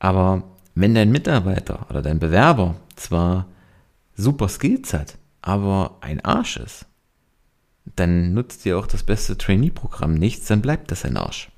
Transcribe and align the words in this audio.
Aber 0.00 0.44
wenn 0.74 0.94
dein 0.94 1.10
Mitarbeiter 1.10 1.86
oder 1.90 2.02
dein 2.02 2.20
Bewerber 2.20 2.76
zwar 2.94 3.46
super 4.14 4.48
Skills 4.48 4.92
hat, 4.94 5.18
aber 5.42 5.96
ein 6.00 6.24
Arsch 6.24 6.56
ist, 6.56 6.86
dann 7.96 8.32
nutzt 8.32 8.64
dir 8.64 8.78
auch 8.78 8.86
das 8.86 9.02
beste 9.02 9.36
Trainee-Programm 9.36 10.14
nichts, 10.14 10.46
dann 10.46 10.62
bleibt 10.62 10.92
das 10.92 11.04
ein 11.04 11.16
Arsch. 11.16 11.50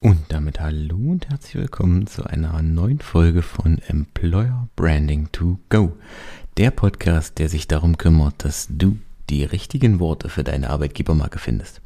Und 0.00 0.20
damit 0.28 0.58
hallo 0.60 0.96
und 0.96 1.28
herzlich 1.28 1.56
willkommen 1.56 2.06
zu 2.06 2.24
einer 2.24 2.62
neuen 2.62 3.00
Folge 3.00 3.42
von 3.42 3.78
Employer 3.88 4.68
Branding 4.74 5.30
to 5.32 5.58
Go. 5.68 5.92
Der 6.56 6.70
Podcast, 6.70 7.38
der 7.38 7.50
sich 7.50 7.68
darum 7.68 7.98
kümmert, 7.98 8.42
dass 8.44 8.68
du 8.70 8.96
die 9.28 9.44
richtigen 9.44 10.00
Worte 10.00 10.30
für 10.30 10.44
deine 10.44 10.70
Arbeitgebermarke 10.70 11.38
findest. 11.38 11.82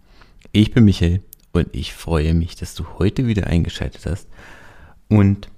Ich 0.53 0.73
bin 0.73 0.85
Michael 0.85 1.21
und 1.57 1.75
ich 1.75 1.93
freue 1.95 2.35
mich, 2.35 2.57
dass 2.57 2.75
du 2.75 2.85
heute 2.99 3.27
wieder 3.27 3.47
eingeschaltet 3.47 4.07
hast. 4.07 4.29
Und 5.09 5.49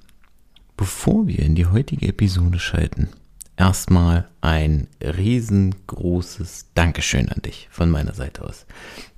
bevor 0.76 1.26
wir 1.26 1.40
in 1.40 1.54
die 1.54 1.66
heutige 1.66 2.08
Episode 2.08 2.58
schalten, 2.58 3.08
erstmal 3.56 4.28
ein 4.40 4.86
riesengroßes 5.02 6.66
Dankeschön 6.74 7.28
an 7.28 7.42
dich 7.42 7.68
von 7.70 7.90
meiner 7.90 8.14
Seite 8.14 8.44
aus. 8.44 8.66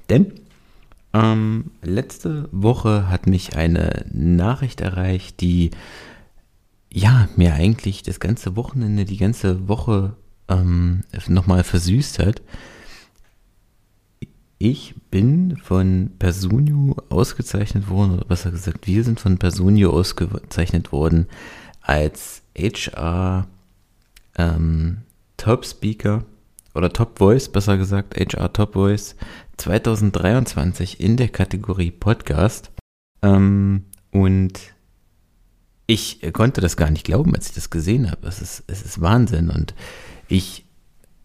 Denn 0.08 0.32
ähm, 1.12 1.72
letzte 1.82 2.48
Woche 2.52 3.08
hat 3.08 3.26
mich 3.26 3.56
eine 3.56 4.06
Nachricht 4.12 4.80
erreicht, 4.80 5.40
die 5.40 5.70
ja 6.92 7.28
mir 7.36 7.54
eigentlich 7.54 8.02
das 8.02 8.20
ganze 8.20 8.56
Wochenende, 8.56 9.04
die 9.04 9.16
ganze 9.16 9.68
Woche 9.68 10.16
ähm, 10.48 11.04
nochmal 11.28 11.64
versüßt 11.64 12.18
hat. 12.20 12.42
Ich 14.62 14.94
bin 15.10 15.56
von 15.56 16.10
Personio 16.18 16.94
ausgezeichnet 17.08 17.88
worden, 17.88 18.12
oder 18.12 18.26
besser 18.26 18.50
gesagt, 18.50 18.86
wir 18.86 19.04
sind 19.04 19.18
von 19.18 19.38
Personio 19.38 19.90
ausgezeichnet 19.90 20.92
worden 20.92 21.28
als 21.80 22.42
HR 22.54 23.48
ähm, 24.36 24.98
Top 25.38 25.64
Speaker 25.64 26.26
oder 26.74 26.92
Top 26.92 27.16
Voice, 27.16 27.48
besser 27.48 27.78
gesagt, 27.78 28.20
HR 28.20 28.52
Top 28.52 28.74
Voice 28.74 29.16
2023 29.56 31.00
in 31.00 31.16
der 31.16 31.28
Kategorie 31.28 31.90
Podcast. 31.90 32.70
Ähm, 33.22 33.86
und 34.10 34.60
ich 35.86 36.20
konnte 36.34 36.60
das 36.60 36.76
gar 36.76 36.90
nicht 36.90 37.06
glauben, 37.06 37.34
als 37.34 37.48
ich 37.48 37.54
das 37.54 37.70
gesehen 37.70 38.10
habe. 38.10 38.28
Es 38.28 38.42
ist, 38.42 38.64
es 38.66 38.82
ist 38.82 39.00
Wahnsinn. 39.00 39.48
Und 39.48 39.74
ich 40.28 40.66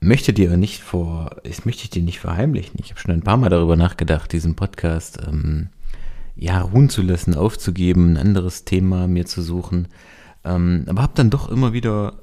möchte 0.05 0.33
dir 0.33 0.55
nicht 0.57 0.81
vor, 0.81 1.37
ich 1.43 1.65
möchte 1.65 1.89
dir 1.89 2.03
nicht 2.03 2.19
verheimlichen. 2.19 2.79
Ich 2.79 2.91
habe 2.91 2.99
schon 2.99 3.11
ein 3.11 3.23
paar 3.23 3.37
Mal 3.37 3.49
darüber 3.49 3.75
nachgedacht, 3.75 4.31
diesen 4.31 4.55
Podcast 4.55 5.19
ähm, 5.27 5.69
ja 6.35 6.61
ruhen 6.61 6.89
zu 6.89 7.01
lassen, 7.01 7.35
aufzugeben, 7.35 8.13
ein 8.13 8.17
anderes 8.17 8.65
Thema 8.65 9.07
mir 9.07 9.25
zu 9.25 9.41
suchen. 9.41 9.87
Ähm, 10.43 10.85
aber 10.87 11.01
habe 11.01 11.13
dann 11.15 11.29
doch 11.29 11.49
immer 11.49 11.73
wieder 11.73 12.19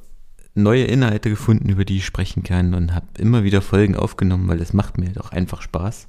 neue 0.54 0.84
Inhalte 0.84 1.30
gefunden, 1.30 1.68
über 1.68 1.84
die 1.84 1.96
ich 1.96 2.06
sprechen 2.06 2.42
kann 2.42 2.74
und 2.74 2.94
habe 2.94 3.06
immer 3.18 3.42
wieder 3.42 3.62
Folgen 3.62 3.96
aufgenommen, 3.96 4.48
weil 4.48 4.60
es 4.60 4.72
macht 4.72 4.98
mir 4.98 5.10
doch 5.10 5.32
einfach 5.32 5.62
Spaß. 5.62 6.08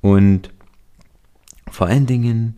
Und 0.00 0.50
vor 1.70 1.86
allen 1.88 2.06
Dingen 2.06 2.54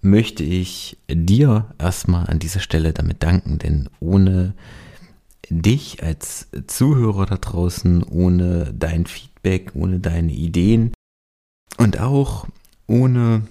möchte 0.00 0.44
ich 0.44 0.98
dir 1.08 1.74
erstmal 1.78 2.26
an 2.26 2.38
dieser 2.38 2.60
Stelle 2.60 2.92
damit 2.92 3.22
danken, 3.22 3.58
denn 3.58 3.88
ohne 4.00 4.54
dich 5.50 6.02
als 6.02 6.48
Zuhörer 6.66 7.26
da 7.26 7.36
draußen, 7.36 8.02
ohne 8.02 8.72
dein 8.72 9.06
Feedback, 9.06 9.72
ohne 9.74 10.00
deine 10.00 10.32
Ideen 10.32 10.92
und 11.78 12.00
auch 12.00 12.46
ohne 12.86 13.42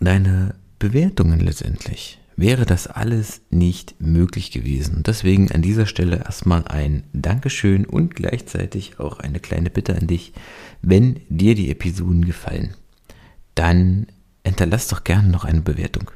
deine 0.00 0.54
Bewertungen 0.78 1.40
letztendlich 1.40 2.18
wäre 2.38 2.66
das 2.66 2.86
alles 2.86 3.40
nicht 3.50 4.00
möglich 4.00 4.52
gewesen. 4.52 5.02
Deswegen 5.04 5.50
an 5.50 5.60
dieser 5.60 5.86
Stelle 5.86 6.18
erstmal 6.18 6.64
ein 6.68 7.02
Dankeschön 7.12 7.84
und 7.84 8.14
gleichzeitig 8.14 9.00
auch 9.00 9.18
eine 9.18 9.40
kleine 9.40 9.70
Bitte 9.70 9.96
an 9.96 10.06
dich. 10.06 10.32
Wenn 10.80 11.20
dir 11.28 11.56
die 11.56 11.68
Episoden 11.68 12.24
gefallen, 12.24 12.74
dann 13.56 14.06
hinterlass 14.46 14.86
doch 14.86 15.02
gerne 15.02 15.28
noch 15.28 15.44
eine 15.44 15.62
Bewertung. 15.62 16.12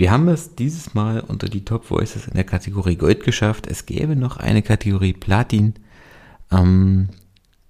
Wir 0.00 0.10
haben 0.10 0.28
es 0.28 0.54
dieses 0.54 0.94
Mal 0.94 1.20
unter 1.20 1.50
die 1.50 1.62
Top 1.62 1.90
Voices 1.90 2.26
in 2.26 2.32
der 2.32 2.44
Kategorie 2.44 2.96
Gold 2.96 3.22
geschafft. 3.22 3.66
Es 3.66 3.84
gäbe 3.84 4.16
noch 4.16 4.38
eine 4.38 4.62
Kategorie 4.62 5.12
Platin. 5.12 5.74
Ähm, 6.50 7.10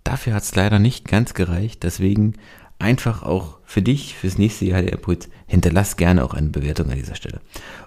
dafür 0.04 0.34
hat 0.34 0.44
es 0.44 0.54
leider 0.54 0.78
nicht 0.78 1.08
ganz 1.08 1.34
gereicht. 1.34 1.82
Deswegen 1.82 2.34
einfach 2.78 3.24
auch 3.24 3.58
für 3.64 3.82
dich, 3.82 4.14
fürs 4.14 4.38
nächste 4.38 4.64
Jahr 4.64 4.80
der 4.80 4.92
Impuls, 4.92 5.28
hinterlass 5.48 5.96
gerne 5.96 6.22
auch 6.24 6.32
eine 6.32 6.50
Bewertung 6.50 6.91
an 6.91 6.98
dieser 6.98 7.16
Stelle. 7.16 7.41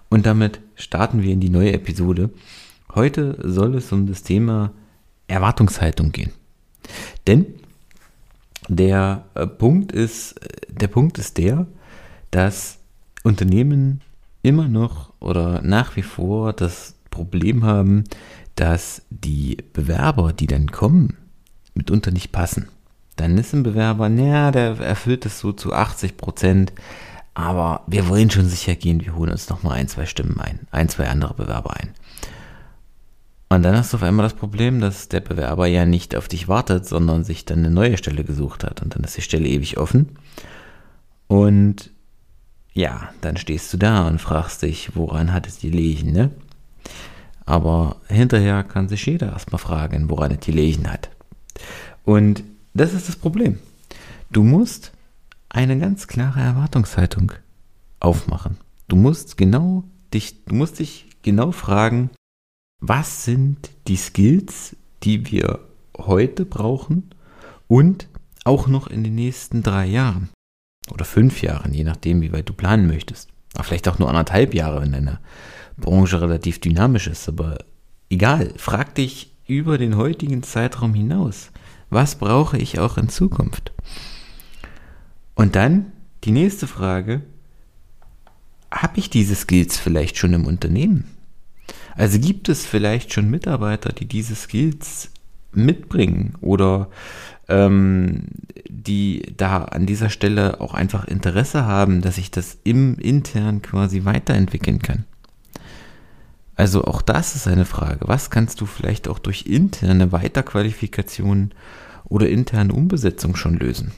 Und 0.09 0.25
damit 0.25 0.59
starten 0.75 1.23
wir 1.23 1.31
in 1.31 1.39
die 1.39 1.47
neue 1.47 1.71
Episode. 1.71 2.29
Heute 2.93 3.37
soll 3.49 3.75
es 3.75 3.93
um 3.93 4.07
das 4.07 4.23
Thema 4.23 4.73
Erwartungshaltung 5.27 6.11
gehen. 6.11 6.33
Denn 7.27 7.45
der 8.67 9.23
äh, 9.35 9.47
Punkt 9.47 9.93
ist, 9.93 10.33
äh, 10.33 10.49
der 10.67 10.89
Punkt 10.89 11.17
ist 11.17 11.37
der, 11.37 11.65
dass 12.29 12.79
Unternehmen 13.23 14.01
immer 14.43 14.67
noch 14.67 15.13
oder 15.19 15.61
nach 15.63 15.95
wie 15.95 16.03
vor 16.03 16.53
das 16.53 16.95
Problem 17.09 17.63
haben, 17.63 18.03
dass 18.55 19.01
die 19.09 19.57
Bewerber, 19.73 20.33
die 20.33 20.47
dann 20.47 20.71
kommen, 20.71 21.17
mitunter 21.73 22.11
nicht 22.11 22.31
passen. 22.31 22.67
Dann 23.15 23.37
ist 23.37 23.53
ein 23.53 23.63
Bewerber, 23.63 24.09
naja, 24.09 24.51
der 24.51 24.79
erfüllt 24.79 25.25
es 25.25 25.39
so 25.39 25.53
zu 25.53 25.73
80 25.73 26.17
Prozent, 26.17 26.73
aber 27.33 27.81
wir 27.87 28.07
wollen 28.09 28.29
schon 28.29 28.47
sicher 28.47 28.75
gehen, 28.75 29.03
wir 29.03 29.15
holen 29.15 29.31
uns 29.31 29.49
nochmal 29.49 29.77
ein, 29.77 29.87
zwei 29.87 30.05
Stimmen 30.05 30.39
ein, 30.39 30.67
ein, 30.71 30.89
zwei 30.89 31.07
andere 31.07 31.33
Bewerber 31.33 31.75
ein. 31.75 31.89
Und 33.49 33.61
dann 33.61 33.77
hast 33.77 33.93
du 33.93 33.97
auf 33.97 34.03
einmal 34.03 34.23
das 34.23 34.33
Problem, 34.33 34.81
dass 34.81 35.09
der 35.09 35.19
Bewerber 35.19 35.67
ja 35.67 35.85
nicht 35.85 36.15
auf 36.15 36.27
dich 36.27 36.47
wartet, 36.47 36.87
sondern 36.87 37.23
sich 37.23 37.45
dann 37.45 37.59
eine 37.59 37.69
neue 37.69 37.97
Stelle 37.97 38.23
gesucht 38.23 38.63
hat. 38.63 38.81
Und 38.81 38.95
dann 38.95 39.03
ist 39.03 39.15
die 39.15 39.21
Stelle 39.21 39.47
ewig 39.47 39.77
offen. 39.77 40.17
Und 41.27 41.91
ja, 42.73 43.09
dann 43.21 43.37
stehst 43.37 43.71
du 43.73 43.77
da 43.77 44.07
und 44.07 44.19
fragst 44.19 44.63
dich, 44.63 44.95
woran 44.95 45.31
hat 45.31 45.47
es 45.47 45.59
die 45.59 45.71
gelegen, 45.71 46.11
ne? 46.11 46.31
Aber 47.45 47.97
hinterher 48.07 48.63
kann 48.63 48.89
sich 48.89 49.05
jeder 49.05 49.33
erstmal 49.33 49.59
fragen, 49.59 50.09
woran 50.09 50.31
es 50.31 50.39
die 50.39 50.51
gelegen 50.51 50.91
hat. 50.91 51.09
Und 52.03 52.43
das 52.73 52.93
ist 52.93 53.09
das 53.09 53.15
Problem. 53.15 53.59
Du 54.31 54.43
musst 54.43 54.91
eine 55.49 55.77
ganz 55.77 56.07
klare 56.07 56.39
Erwartungshaltung 56.39 57.33
aufmachen. 57.99 58.57
Du 58.87 58.95
musst 58.95 59.37
genau 59.37 59.83
dich, 60.13 60.43
du 60.45 60.55
musst 60.55 60.79
dich 60.79 61.09
genau 61.21 61.51
fragen, 61.51 62.09
was 62.79 63.25
sind 63.25 63.69
die 63.87 63.97
Skills, 63.97 64.75
die 65.03 65.31
wir 65.31 65.59
heute 65.97 66.45
brauchen 66.45 67.11
und 67.67 68.07
auch 68.45 68.67
noch 68.67 68.87
in 68.87 69.03
den 69.03 69.15
nächsten 69.15 69.63
drei 69.63 69.85
Jahren 69.85 70.29
oder 70.91 71.05
fünf 71.05 71.41
Jahren, 71.41 71.73
je 71.73 71.83
nachdem, 71.83 72.21
wie 72.21 72.31
weit 72.33 72.49
du 72.49 72.53
planen 72.53 72.87
möchtest. 72.87 73.29
Aber 73.53 73.63
vielleicht 73.63 73.87
auch 73.87 73.99
nur 73.99 74.09
anderthalb 74.09 74.53
Jahre, 74.53 74.81
wenn 74.81 74.91
deine 74.91 75.19
Branche 75.77 76.21
relativ 76.21 76.59
dynamisch 76.59 77.07
ist. 77.07 77.29
Aber 77.29 77.57
egal, 78.09 78.53
frag 78.57 78.95
dich 78.95 79.31
über 79.47 79.77
den 79.77 79.97
heutigen 79.97 80.43
Zeitraum 80.43 80.93
hinaus. 80.93 81.51
Was 81.89 82.15
brauche 82.15 82.57
ich 82.57 82.79
auch 82.79 82.97
in 82.97 83.09
Zukunft? 83.09 83.71
Und 85.35 85.55
dann 85.55 85.91
die 86.23 86.31
nächste 86.31 86.67
Frage, 86.67 87.21
habe 88.71 88.97
ich 88.99 89.09
diese 89.09 89.35
Skills 89.35 89.77
vielleicht 89.77 90.17
schon 90.17 90.33
im 90.33 90.45
Unternehmen? 90.45 91.05
Also 91.95 92.19
gibt 92.19 92.49
es 92.49 92.65
vielleicht 92.65 93.13
schon 93.13 93.29
Mitarbeiter, 93.29 93.93
die 93.93 94.05
diese 94.05 94.35
Skills 94.35 95.11
mitbringen 95.55 96.35
oder 96.41 96.89
ähm, 97.47 98.25
die 98.69 99.33
da 99.37 99.63
an 99.65 99.85
dieser 99.85 100.09
Stelle 100.09 100.61
auch 100.61 100.73
einfach 100.73 101.05
Interesse 101.05 101.65
haben, 101.65 102.01
dass 102.01 102.17
ich 102.17 102.31
das 102.31 102.57
im 102.63 102.97
intern 102.97 103.61
quasi 103.61 104.05
weiterentwickeln 104.05 104.79
kann. 104.79 105.05
Also 106.55 106.85
auch 106.85 107.01
das 107.01 107.35
ist 107.35 107.47
eine 107.47 107.65
Frage. 107.65 108.07
Was 108.07 108.29
kannst 108.29 108.61
du 108.61 108.65
vielleicht 108.65 109.07
auch 109.07 109.19
durch 109.19 109.45
interne 109.47 110.11
Weiterqualifikation 110.11 111.51
oder 112.05 112.29
interne 112.29 112.73
Umbesetzung 112.73 113.35
schon 113.35 113.55
lösen? 113.55 113.91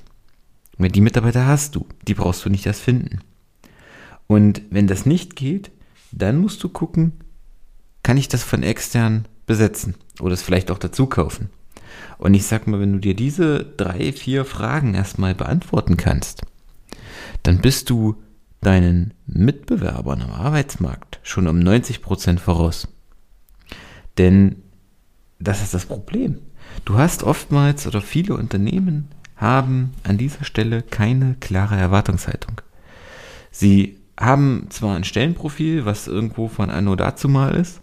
Weil 0.77 0.89
die 0.89 1.01
Mitarbeiter 1.01 1.45
hast 1.45 1.75
du, 1.75 1.85
die 2.07 2.13
brauchst 2.13 2.45
du 2.45 2.49
nicht 2.49 2.65
erst 2.65 2.81
finden. 2.81 3.19
Und 4.27 4.61
wenn 4.69 4.87
das 4.87 5.05
nicht 5.05 5.35
geht, 5.35 5.71
dann 6.11 6.37
musst 6.37 6.63
du 6.63 6.69
gucken, 6.69 7.13
kann 8.03 8.17
ich 8.17 8.27
das 8.27 8.43
von 8.43 8.63
extern 8.63 9.25
besetzen 9.45 9.95
oder 10.19 10.33
es 10.33 10.41
vielleicht 10.41 10.71
auch 10.71 10.77
dazu 10.77 11.07
kaufen. 11.07 11.49
Und 12.17 12.33
ich 12.33 12.45
sag 12.45 12.67
mal, 12.67 12.79
wenn 12.79 12.93
du 12.93 12.99
dir 12.99 13.15
diese 13.15 13.65
drei, 13.65 14.11
vier 14.11 14.45
Fragen 14.45 14.93
erstmal 14.93 15.35
beantworten 15.35 15.97
kannst, 15.97 16.43
dann 17.43 17.59
bist 17.59 17.89
du 17.89 18.15
deinen 18.61 19.13
Mitbewerbern 19.27 20.21
am 20.21 20.31
Arbeitsmarkt 20.31 21.19
schon 21.23 21.47
um 21.47 21.59
90 21.59 22.01
Prozent 22.01 22.39
voraus. 22.39 22.87
Denn 24.17 24.57
das 25.39 25.61
ist 25.61 25.73
das 25.73 25.85
Problem. 25.85 26.39
Du 26.83 26.97
hast 26.97 27.23
oftmals 27.23 27.85
oder 27.85 28.01
viele 28.01 28.35
Unternehmen 28.35 29.09
haben 29.35 29.93
an 30.03 30.17
dieser 30.17 30.43
Stelle 30.43 30.81
keine 30.81 31.35
klare 31.39 31.75
Erwartungshaltung. 31.75 32.61
Sie 33.51 33.99
haben 34.19 34.67
zwar 34.69 34.95
ein 34.95 35.03
Stellenprofil, 35.03 35.85
was 35.85 36.07
irgendwo 36.07 36.47
von 36.47 36.69
anno 36.69 36.95
dazu 36.95 37.27
mal 37.27 37.53
ist, 37.55 37.81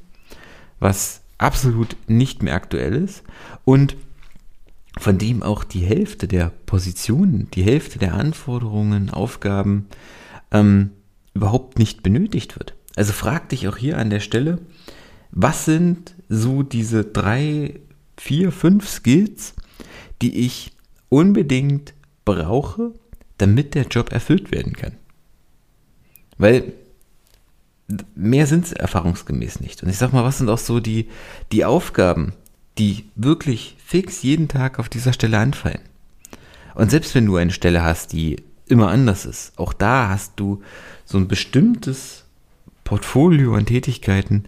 was 0.80 1.21
absolut 1.42 1.96
nicht 2.06 2.42
mehr 2.42 2.54
aktuell 2.54 2.94
ist 2.94 3.22
und 3.64 3.96
von 4.98 5.18
dem 5.18 5.42
auch 5.42 5.64
die 5.64 5.80
Hälfte 5.84 6.28
der 6.28 6.52
Positionen, 6.66 7.48
die 7.52 7.62
Hälfte 7.62 7.98
der 7.98 8.14
Anforderungen, 8.14 9.10
Aufgaben 9.10 9.86
ähm, 10.50 10.90
überhaupt 11.34 11.78
nicht 11.78 12.02
benötigt 12.02 12.58
wird. 12.58 12.74
Also 12.94 13.12
frag 13.12 13.48
dich 13.48 13.68
auch 13.68 13.76
hier 13.78 13.98
an 13.98 14.10
der 14.10 14.20
Stelle, 14.20 14.58
was 15.30 15.64
sind 15.64 16.14
so 16.28 16.62
diese 16.62 17.04
drei, 17.04 17.80
vier, 18.18 18.52
fünf 18.52 18.88
Skills, 18.88 19.54
die 20.20 20.40
ich 20.40 20.72
unbedingt 21.08 21.94
brauche, 22.24 22.92
damit 23.38 23.74
der 23.74 23.86
Job 23.86 24.12
erfüllt 24.12 24.52
werden 24.52 24.74
kann. 24.74 24.92
Weil 26.36 26.74
mehr 28.14 28.46
sind 28.46 28.66
es 28.66 28.72
erfahrungsgemäß 28.72 29.60
nicht. 29.60 29.82
Und 29.82 29.88
ich 29.88 29.98
sag 29.98 30.12
mal, 30.12 30.24
was 30.24 30.38
sind 30.38 30.48
auch 30.48 30.58
so 30.58 30.80
die, 30.80 31.08
die 31.50 31.64
Aufgaben, 31.64 32.32
die 32.78 33.04
wirklich 33.16 33.76
fix 33.84 34.22
jeden 34.22 34.48
Tag 34.48 34.78
auf 34.78 34.88
dieser 34.88 35.12
Stelle 35.12 35.38
anfallen? 35.38 35.80
Und 36.74 36.90
selbst 36.90 37.14
wenn 37.14 37.26
du 37.26 37.36
eine 37.36 37.52
Stelle 37.52 37.82
hast, 37.82 38.12
die 38.12 38.42
immer 38.66 38.88
anders 38.88 39.26
ist, 39.26 39.58
auch 39.58 39.72
da 39.72 40.08
hast 40.08 40.32
du 40.36 40.62
so 41.04 41.18
ein 41.18 41.28
bestimmtes 41.28 42.24
Portfolio 42.84 43.54
an 43.54 43.66
Tätigkeiten, 43.66 44.44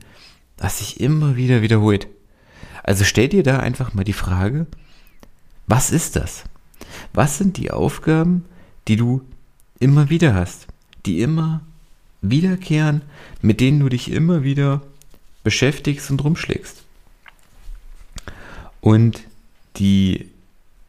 das 0.56 0.78
sich 0.78 1.00
immer 1.00 1.36
wieder 1.36 1.62
wiederholt. 1.62 2.08
Also 2.82 3.04
stell 3.04 3.28
dir 3.28 3.42
da 3.42 3.58
einfach 3.58 3.94
mal 3.94 4.04
die 4.04 4.12
Frage, 4.12 4.66
was 5.66 5.90
ist 5.90 6.16
das? 6.16 6.44
Was 7.12 7.38
sind 7.38 7.56
die 7.56 7.70
Aufgaben, 7.70 8.44
die 8.88 8.96
du 8.96 9.22
immer 9.78 10.10
wieder 10.10 10.34
hast, 10.34 10.66
die 11.06 11.20
immer 11.20 11.62
wiederkehren, 12.30 13.02
mit 13.42 13.60
denen 13.60 13.80
du 13.80 13.88
dich 13.88 14.10
immer 14.10 14.42
wieder 14.42 14.82
beschäftigst 15.42 16.10
und 16.10 16.24
rumschlägst? 16.24 16.82
Und 18.80 19.20
die 19.76 20.30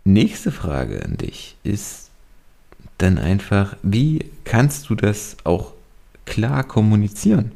nächste 0.03 0.51
Frage 0.51 1.03
an 1.03 1.17
dich 1.17 1.55
ist 1.63 2.09
dann 2.97 3.17
einfach, 3.17 3.75
wie 3.83 4.25
kannst 4.43 4.89
du 4.89 4.95
das 4.95 5.37
auch 5.43 5.73
klar 6.25 6.63
kommunizieren? 6.63 7.51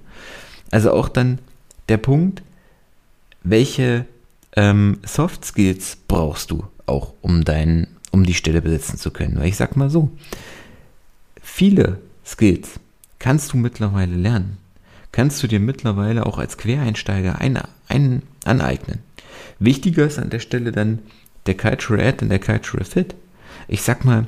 Also 0.72 0.92
auch 0.92 1.10
dann 1.10 1.40
der 1.88 1.98
Punkt, 1.98 2.44
welche 3.44 4.06
ähm, 4.56 5.00
Soft 5.06 5.46
Skills 5.46 5.98
brauchst 6.08 6.52
du 6.52 6.66
auch, 6.86 7.14
um 7.22 7.46
deinen, 7.46 7.88
um 8.12 8.26
die 8.26 8.34
Stelle 8.34 8.62
besetzen 8.62 8.98
zu 8.98 9.12
können? 9.12 9.40
Weil 9.40 9.48
ich 9.48 9.56
sag 9.56 9.76
mal 9.76 9.90
so, 9.90 10.10
viele 11.42 12.00
Skills 12.26 12.80
kannst 13.20 13.54
du 13.54 13.58
mittlerweile 13.58 14.16
lernen. 14.16 14.58
Kannst 15.12 15.42
du 15.44 15.48
dir 15.48 15.60
mittlerweile 15.60 16.26
auch 16.26 16.38
als 16.38 16.58
Quereinsteiger 16.58 17.40
ein, 17.40 17.60
ein, 17.88 18.24
aneignen. 18.46 19.00
Wichtiger 19.60 20.06
ist 20.06 20.20
an 20.20 20.30
der 20.30 20.40
Stelle 20.40 20.72
dann 20.72 21.00
der 21.46 21.58
Cultural 21.58 22.06
Ad 22.06 22.24
und 22.24 22.30
der 22.30 22.40
Cultural 22.40 22.86
Fit. 22.86 23.16
Ich 23.68 23.82
sag 23.82 24.06
mal, 24.06 24.28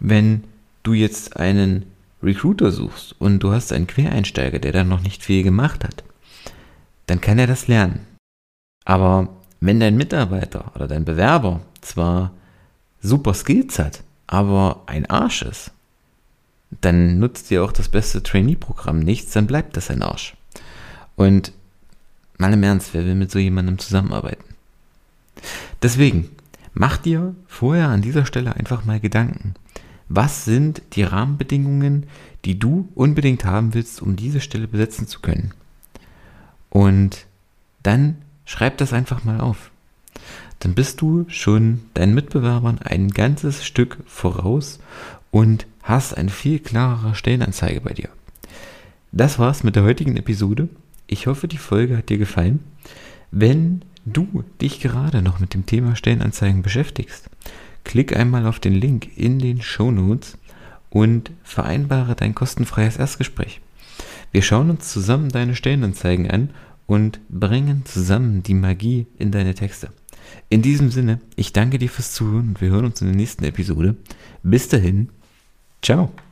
wenn 0.00 0.44
du 0.82 0.92
jetzt 0.92 1.36
einen 1.36 1.86
Recruiter 2.22 2.70
suchst 2.70 3.14
und 3.18 3.40
du 3.40 3.52
hast 3.52 3.72
einen 3.72 3.86
Quereinsteiger, 3.86 4.58
der 4.58 4.72
dann 4.72 4.88
noch 4.88 5.00
nicht 5.00 5.22
viel 5.22 5.42
gemacht 5.42 5.84
hat, 5.84 6.04
dann 7.06 7.20
kann 7.20 7.38
er 7.38 7.46
das 7.46 7.68
lernen. 7.68 8.06
Aber 8.84 9.28
wenn 9.60 9.80
dein 9.80 9.96
Mitarbeiter 9.96 10.72
oder 10.74 10.88
dein 10.88 11.04
Bewerber 11.04 11.60
zwar 11.80 12.32
super 13.00 13.34
Skills 13.34 13.78
hat, 13.78 14.02
aber 14.26 14.82
ein 14.86 15.06
Arsch 15.06 15.42
ist, 15.42 15.70
dann 16.84 17.18
nutzt 17.18 17.50
dir 17.50 17.64
auch 17.64 17.72
das 17.72 17.88
beste 17.88 18.22
Trainee-Programm 18.22 18.98
nichts, 18.98 19.32
dann 19.32 19.46
bleibt 19.46 19.76
das 19.76 19.90
ein 19.90 20.02
Arsch. 20.02 20.34
Und 21.16 21.52
mal 22.38 22.52
im 22.52 22.62
Ernst, 22.62 22.92
wer 22.92 23.04
will 23.04 23.14
mit 23.14 23.30
so 23.30 23.38
jemandem 23.38 23.78
zusammenarbeiten? 23.78 24.44
Deswegen, 25.82 26.30
mach 26.72 26.96
dir 26.96 27.34
vorher 27.46 27.88
an 27.88 28.02
dieser 28.02 28.26
Stelle 28.26 28.54
einfach 28.54 28.84
mal 28.84 29.00
Gedanken. 29.00 29.54
Was 30.08 30.44
sind 30.44 30.82
die 30.92 31.02
Rahmenbedingungen, 31.02 32.06
die 32.44 32.58
du 32.58 32.88
unbedingt 32.94 33.44
haben 33.44 33.74
willst, 33.74 34.02
um 34.02 34.16
diese 34.16 34.40
Stelle 34.40 34.68
besetzen 34.68 35.06
zu 35.08 35.20
können? 35.20 35.54
Und 36.68 37.26
dann 37.82 38.16
schreib 38.44 38.76
das 38.78 38.92
einfach 38.92 39.24
mal 39.24 39.40
auf. 39.40 39.70
Dann 40.58 40.74
bist 40.74 41.00
du 41.00 41.24
schon 41.28 41.82
deinen 41.94 42.14
Mitbewerbern 42.14 42.78
ein 42.80 43.10
ganzes 43.10 43.64
Stück 43.64 43.98
voraus 44.06 44.80
und 45.30 45.66
hast 45.84 46.16
eine 46.16 46.30
viel 46.30 46.58
klarere 46.58 47.14
Stellenanzeige 47.14 47.80
bei 47.80 47.92
dir. 47.92 48.08
Das 49.12 49.38
war's 49.38 49.62
mit 49.62 49.76
der 49.76 49.84
heutigen 49.84 50.16
Episode. 50.16 50.68
Ich 51.06 51.26
hoffe, 51.28 51.46
die 51.46 51.58
Folge 51.58 51.96
hat 51.96 52.08
dir 52.08 52.18
gefallen. 52.18 52.60
Wenn 53.30 53.82
du 54.04 54.44
dich 54.60 54.80
gerade 54.80 55.22
noch 55.22 55.38
mit 55.38 55.54
dem 55.54 55.66
Thema 55.66 55.94
Stellenanzeigen 55.94 56.62
beschäftigst, 56.62 57.30
klick 57.84 58.16
einmal 58.16 58.46
auf 58.46 58.58
den 58.58 58.74
Link 58.74 59.16
in 59.16 59.38
den 59.38 59.60
Show 59.60 59.90
Notes 59.90 60.38
und 60.90 61.30
vereinbare 61.42 62.14
dein 62.14 62.34
kostenfreies 62.34 62.96
Erstgespräch. 62.96 63.60
Wir 64.32 64.42
schauen 64.42 64.70
uns 64.70 64.90
zusammen 64.90 65.28
deine 65.28 65.54
Stellenanzeigen 65.54 66.30
an 66.30 66.50
und 66.86 67.20
bringen 67.28 67.82
zusammen 67.84 68.42
die 68.42 68.54
Magie 68.54 69.06
in 69.18 69.30
deine 69.30 69.54
Texte. 69.54 69.90
In 70.48 70.62
diesem 70.62 70.90
Sinne, 70.90 71.20
ich 71.36 71.52
danke 71.52 71.78
dir 71.78 71.90
fürs 71.90 72.12
Zuhören 72.12 72.48
und 72.48 72.60
wir 72.60 72.70
hören 72.70 72.86
uns 72.86 73.00
in 73.00 73.08
der 73.08 73.16
nächsten 73.16 73.44
Episode. 73.44 73.96
Bis 74.42 74.68
dahin, 74.68 75.10
ciao. 75.84 76.23